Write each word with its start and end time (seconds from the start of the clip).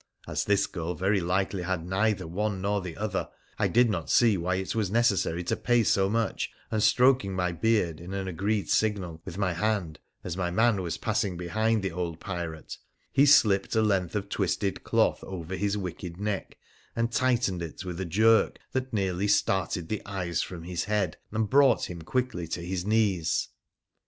As 0.27 0.45
this 0.45 0.65
girl 0.65 0.95
very 0.95 1.19
likely 1.21 1.61
had 1.61 1.85
neither 1.85 2.25
one 2.25 2.59
nor 2.59 2.81
the 2.81 2.97
other, 2.97 3.29
I 3.59 3.67
did 3.67 3.87
not 3.87 4.09
see 4.09 4.35
why 4.35 4.55
it 4.55 4.73
was 4.73 4.89
necessary 4.89 5.43
to 5.43 5.55
pay 5.55 5.83
so 5.83 6.09
much, 6.09 6.49
and 6.71 6.81
stroking 6.81 7.35
my 7.35 7.51
beard, 7.51 8.01
in 8.01 8.11
an 8.11 8.27
agreed 8.27 8.67
signal, 8.67 9.21
with 9.25 9.37
my 9.37 9.53
hand, 9.53 9.99
as 10.23 10.35
my 10.35 10.49
man 10.49 10.81
was 10.81 10.97
passing 10.97 11.37
behind 11.37 11.83
the 11.83 11.91
old 11.91 12.19
pirate 12.19 12.79
he 13.11 13.27
slipped 13.27 13.75
a 13.75 13.83
length 13.83 14.15
of 14.15 14.27
twisted 14.27 14.83
cloth 14.83 15.23
over 15.23 15.55
bis 15.55 15.77
wicked 15.77 16.19
neck 16.19 16.57
and 16.95 17.11
tightened 17.11 17.61
it 17.61 17.85
with 17.85 18.01
a 18.01 18.05
jerk 18.05 18.57
that 18.71 18.91
nearly 18.91 19.27
started 19.27 19.87
the 19.87 20.01
eyes 20.07 20.41
from 20.41 20.63
his 20.63 20.85
head, 20.85 21.17
and 21.31 21.51
brought 21.51 21.91
him 21.91 22.01
quickly 22.01 22.47
to 22.47 22.65
his 22.65 22.83
knees. 22.87 23.49